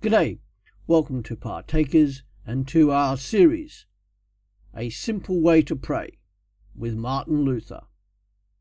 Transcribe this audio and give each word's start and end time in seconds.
G'day, 0.00 0.38
welcome 0.86 1.24
to 1.24 1.34
Partakers 1.34 2.22
and 2.46 2.68
to 2.68 2.92
our 2.92 3.16
series, 3.16 3.84
A 4.72 4.90
Simple 4.90 5.42
Way 5.42 5.60
to 5.62 5.74
Pray 5.74 6.18
with 6.72 6.94
Martin 6.94 7.42
Luther. 7.44 7.80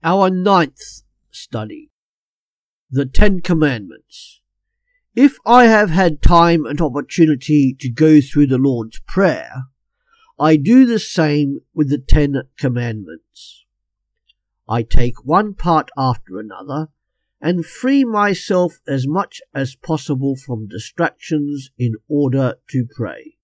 Our 0.04 0.31
ninth 0.31 1.04
study, 1.29 1.92
The 2.89 3.05
Ten 3.05 3.42
Commandments. 3.42 4.42
If 5.15 5.38
I 5.46 5.65
have 5.65 5.92
had 5.92 6.23
time 6.23 6.65
and 6.65 6.81
opportunity 6.81 7.77
to 7.81 7.89
go 7.91 8.19
through 8.19 8.47
the 8.47 8.57
Lord's 8.57 8.99
Prayer, 9.01 9.65
I 10.39 10.55
do 10.55 10.88
the 10.88 10.97
same 10.97 11.59
with 11.71 11.91
the 11.91 11.99
Ten 11.99 12.41
Commandments. 12.57 13.63
I 14.67 14.81
take 14.81 15.23
one 15.23 15.54
part 15.54 15.91
after 15.95 16.39
another 16.39 16.88
and 17.41 17.65
free 17.65 18.04
myself 18.04 18.79
as 18.88 19.07
much 19.07 19.41
as 19.54 19.75
possible 19.75 20.36
from 20.36 20.67
distractions 20.67 21.69
in 21.77 21.93
order 22.07 22.55
to 22.69 22.86
pray. 22.95 23.37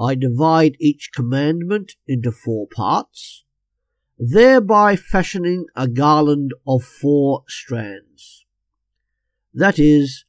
I 0.00 0.14
divide 0.14 0.76
each 0.80 1.10
commandment 1.14 1.92
into 2.06 2.32
four 2.32 2.66
parts, 2.66 3.44
thereby 4.18 4.96
fashioning 4.96 5.66
a 5.76 5.88
garland 5.88 6.52
of 6.66 6.84
four 6.84 7.44
strands. 7.48 8.44
That 9.52 9.78
is, 9.78 10.24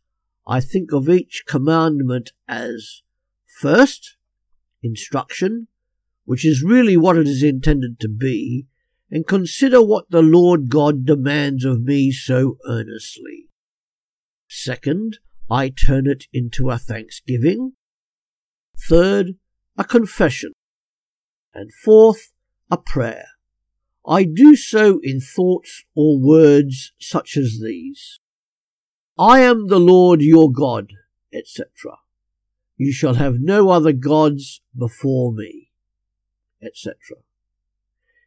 I 0.47 0.59
think 0.59 0.91
of 0.91 1.09
each 1.09 1.43
commandment 1.47 2.33
as 2.47 3.01
first, 3.59 4.17
instruction, 4.83 5.67
which 6.25 6.45
is 6.45 6.63
really 6.63 6.97
what 6.97 7.17
it 7.17 7.27
is 7.27 7.41
intended 7.41 7.99
to 7.99 8.09
be, 8.09 8.67
and 9.11 9.27
consider 9.27 9.81
what 9.83 10.09
the 10.09 10.21
Lord 10.21 10.69
God 10.69 11.05
demands 11.05 11.63
of 11.63 11.81
me 11.81 12.11
so 12.11 12.57
earnestly. 12.67 13.49
Second, 14.47 15.19
I 15.49 15.69
turn 15.69 16.07
it 16.07 16.25
into 16.33 16.69
a 16.69 16.77
thanksgiving. 16.77 17.73
Third, 18.89 19.35
a 19.77 19.83
confession. 19.83 20.53
And 21.53 21.71
fourth, 21.73 22.31
a 22.71 22.77
prayer. 22.77 23.27
I 24.07 24.23
do 24.23 24.55
so 24.55 24.99
in 25.03 25.19
thoughts 25.19 25.83
or 25.95 26.19
words 26.19 26.93
such 26.99 27.37
as 27.37 27.59
these. 27.63 28.19
I 29.17 29.39
am 29.39 29.67
the 29.67 29.79
Lord 29.79 30.21
your 30.21 30.51
God, 30.51 30.91
etc. 31.33 31.97
You 32.77 32.91
shall 32.91 33.15
have 33.15 33.39
no 33.39 33.69
other 33.69 33.93
gods 33.93 34.61
before 34.77 35.31
me, 35.31 35.69
etc. 36.61 36.95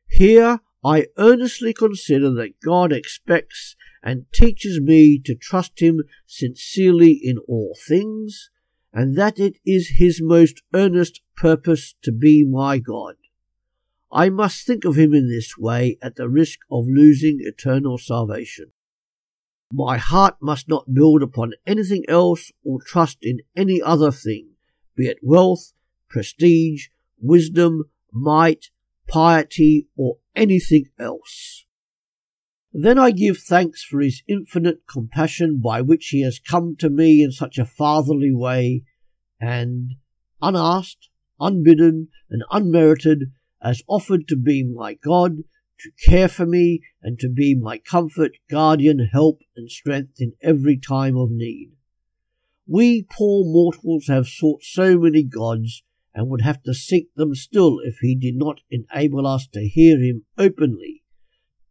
Here 0.09 0.61
I 0.85 1.07
earnestly 1.17 1.73
consider 1.73 2.33
that 2.35 2.61
God 2.65 2.93
expects 2.93 3.75
and 4.03 4.27
teaches 4.33 4.81
me 4.81 5.19
to 5.25 5.35
trust 5.35 5.81
Him 5.81 6.03
sincerely 6.27 7.13
in 7.13 7.39
all 7.49 7.77
things, 7.89 8.51
and 8.93 9.17
that 9.19 9.39
it 9.39 9.59
is 9.67 9.95
His 9.99 10.21
most 10.23 10.63
earnest 10.73 11.21
purpose 11.37 11.95
to 12.03 12.13
be 12.13 12.45
my 12.45 12.79
God. 12.79 13.17
I 14.13 14.31
must 14.31 14.67
think 14.67 14.85
of 14.85 14.97
Him 14.97 15.13
in 15.13 15.29
this 15.29 15.59
way 15.59 15.99
at 16.01 16.17
the 16.17 16.29
risk 16.29 16.61
of 16.71 16.87
losing 16.89 17.39
eternal 17.41 17.99
salvation. 17.99 18.73
My 19.73 19.99
heart 19.99 20.37
must 20.41 20.69
not 20.69 20.95
build 20.95 21.23
upon 21.23 21.53
anything 21.67 22.05
else 22.09 22.53
or 22.65 22.81
trust 22.81 23.19
in 23.21 23.41
any 23.55 23.83
other 23.83 24.11
thing, 24.11 24.51
be 24.97 25.07
it 25.07 25.19
wealth, 25.23 25.73
prestige, 26.09 26.87
wisdom, 27.21 27.85
might, 28.11 28.71
piety, 29.09 29.89
or 29.97 30.17
anything 30.39 30.87
else. 30.99 31.67
Then 32.73 32.99
I 32.99 33.11
give 33.11 33.39
thanks 33.39 33.83
for 33.83 34.01
his 34.01 34.23
infinite 34.29 34.83
compassion 34.89 35.61
by 35.63 35.81
which 35.81 36.09
he 36.09 36.23
has 36.23 36.39
come 36.39 36.77
to 36.79 36.89
me 36.89 37.23
in 37.23 37.33
such 37.33 37.59
a 37.59 37.65
fatherly 37.65 38.33
way, 38.33 38.85
and, 39.41 39.95
unasked, 40.41 41.09
unbidden, 41.41 42.09
and 42.31 42.43
unmerited, 42.51 43.33
has 43.61 43.83
offered 43.89 44.29
to 44.29 44.37
be 44.37 44.63
my 44.65 44.95
God, 44.95 45.39
to 45.81 45.91
care 46.05 46.29
for 46.29 46.47
me, 46.47 46.81
and 47.03 47.19
to 47.19 47.29
be 47.29 47.55
my 47.55 47.79
comfort, 47.79 48.33
guardian, 48.51 49.09
help, 49.13 49.41
and 49.57 49.71
strength 49.71 50.21
in 50.21 50.35
every 50.43 50.77
time 50.77 51.17
of 51.17 51.31
need. 51.31 51.73
We 52.67 53.07
poor 53.11 53.45
mortals 53.45 54.07
have 54.09 54.29
sought 54.29 54.63
so 54.63 54.99
many 54.99 55.23
gods, 55.23 55.83
and 56.19 56.29
would 56.29 56.41
have 56.41 56.61
to 56.65 56.75
seek 56.75 57.15
them 57.15 57.33
still 57.33 57.79
if 57.85 57.99
he 57.99 58.13
did 58.13 58.35
not 58.35 58.61
enable 58.73 59.25
us 59.25 59.47
to 59.47 59.69
hear 59.69 60.01
him 60.01 60.25
openly, 60.37 61.05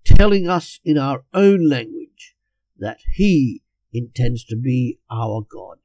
telling 0.05 0.47
us 0.47 0.79
in 0.85 0.97
our 0.97 1.25
own 1.33 1.67
language 1.67 2.33
that 2.77 2.99
he 3.15 3.61
intends 3.91 4.45
to 4.45 4.55
be 4.55 4.99
our 5.11 5.41
God. 5.41 5.79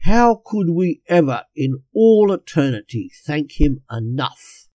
How 0.00 0.42
could 0.44 0.70
we 0.70 1.02
ever 1.08 1.44
in 1.54 1.84
all 1.94 2.32
eternity 2.32 3.12
thank 3.24 3.60
him 3.60 3.82
enough? 3.92 4.66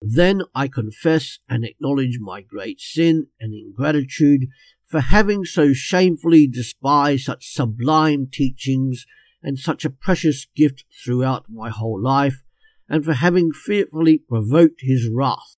Then 0.00 0.44
I 0.54 0.68
confess 0.68 1.40
and 1.46 1.62
acknowledge 1.62 2.16
my 2.18 2.40
great 2.40 2.80
sin 2.80 3.26
and 3.38 3.52
ingratitude 3.52 4.46
for 4.86 5.00
having 5.00 5.44
so 5.44 5.74
shamefully 5.74 6.46
despised 6.46 7.24
such 7.24 7.52
sublime 7.52 8.28
teachings 8.32 9.04
and 9.46 9.60
such 9.60 9.84
a 9.84 9.90
precious 9.90 10.48
gift 10.56 10.84
throughout 11.04 11.46
my 11.48 11.70
whole 11.70 12.02
life, 12.02 12.42
and 12.88 13.04
for 13.04 13.12
having 13.12 13.52
fearfully 13.52 14.18
provoked 14.18 14.80
his 14.80 15.08
wrath 15.08 15.56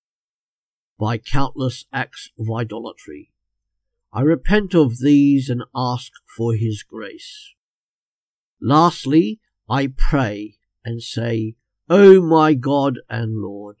by 0.99 1.17
countless 1.17 1.85
acts 1.91 2.29
of 2.37 2.45
idolatry. 2.55 3.31
I 4.13 4.21
repent 4.21 4.75
of 4.75 4.99
these 4.99 5.49
and 5.49 5.63
ask 5.75 6.11
for 6.37 6.53
his 6.53 6.83
grace. 6.83 7.55
Lastly, 8.61 9.39
I 9.67 9.87
pray 9.87 10.57
and 10.85 11.01
say, 11.01 11.55
O 11.89 12.21
my 12.21 12.53
God 12.53 12.99
and 13.09 13.37
Lord, 13.37 13.77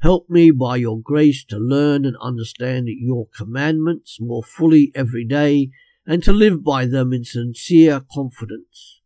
help 0.00 0.28
me 0.28 0.50
by 0.50 0.76
your 0.76 1.00
grace 1.00 1.42
to 1.46 1.56
learn 1.56 2.04
and 2.04 2.18
understand 2.20 2.88
your 2.88 3.28
commandments 3.34 4.18
more 4.20 4.42
fully 4.42 4.92
every 4.94 5.24
day 5.24 5.70
and 6.06 6.22
to 6.22 6.34
live 6.34 6.62
by 6.62 6.84
them 6.84 7.14
in 7.14 7.24
sincere 7.24 8.04
confidence. 8.12 9.01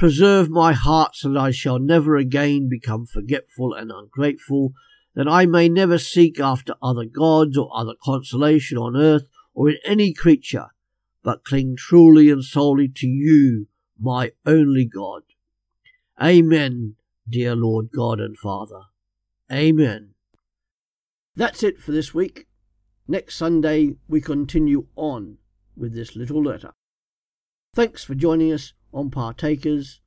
Preserve 0.00 0.48
my 0.48 0.72
heart 0.72 1.14
so 1.14 1.30
that 1.30 1.38
I 1.38 1.50
shall 1.50 1.78
never 1.78 2.16
again 2.16 2.70
become 2.70 3.04
forgetful 3.04 3.74
and 3.74 3.92
ungrateful, 3.92 4.72
that 5.14 5.28
I 5.28 5.44
may 5.44 5.68
never 5.68 5.98
seek 5.98 6.40
after 6.40 6.72
other 6.82 7.04
gods 7.04 7.58
or 7.58 7.68
other 7.74 7.92
consolation 8.02 8.78
on 8.78 8.96
earth 8.96 9.28
or 9.52 9.68
in 9.68 9.76
any 9.84 10.14
creature, 10.14 10.68
but 11.22 11.44
cling 11.44 11.76
truly 11.76 12.30
and 12.30 12.42
solely 12.42 12.88
to 12.96 13.06
you, 13.06 13.66
my 14.00 14.32
only 14.46 14.86
God. 14.86 15.20
Amen, 16.18 16.96
dear 17.28 17.54
Lord 17.54 17.90
God 17.94 18.20
and 18.20 18.38
Father. 18.38 18.84
Amen. 19.52 20.14
That's 21.36 21.62
it 21.62 21.78
for 21.78 21.92
this 21.92 22.14
week. 22.14 22.46
Next 23.06 23.36
Sunday 23.36 23.96
we 24.08 24.22
continue 24.22 24.86
on 24.96 25.36
with 25.76 25.94
this 25.94 26.16
little 26.16 26.42
letter. 26.42 26.72
Thanks 27.74 28.02
for 28.02 28.14
joining 28.14 28.50
us 28.50 28.72
on 28.92 29.10
Partakers. 29.10 30.00